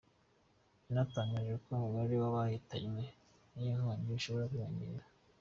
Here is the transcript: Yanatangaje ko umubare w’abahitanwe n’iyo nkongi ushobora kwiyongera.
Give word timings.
Yanatangaje 0.85 1.53
ko 1.63 1.67
umubare 1.75 2.15
w’abahitanwe 2.21 3.01
n’iyo 3.53 3.73
nkongi 3.79 4.09
ushobora 4.17 4.49
kwiyongera. 4.51 5.05